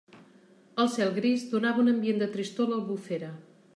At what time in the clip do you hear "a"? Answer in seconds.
2.69-2.71